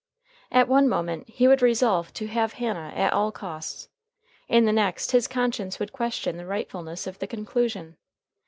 [0.51, 3.87] At one moment he would resolve to have Hannah at all costs.
[4.47, 7.97] In the next his conscience would question the rightfulness of the conclusion.